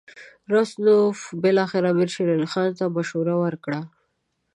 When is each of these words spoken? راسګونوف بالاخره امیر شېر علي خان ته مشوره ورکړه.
راسګونوف 0.51 1.19
بالاخره 1.41 1.87
امیر 1.93 2.09
شېر 2.15 2.29
علي 2.35 2.47
خان 2.53 2.69
ته 2.77 2.85
مشوره 2.95 3.35
ورکړه. 3.43 3.79